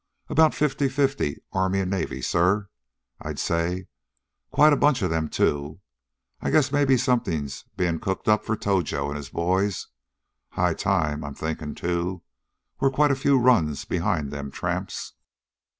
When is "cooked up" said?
7.99-8.43